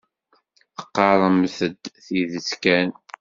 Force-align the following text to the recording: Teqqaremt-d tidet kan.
Teqqaremt-d 0.75 1.81
tidet 2.03 2.49
kan. 2.63 2.89